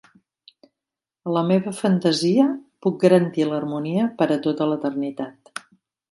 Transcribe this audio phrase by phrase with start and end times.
[1.29, 2.45] A la meva fantasia,
[2.85, 5.61] puc garantir l'harmonia per a tota l'eternitat.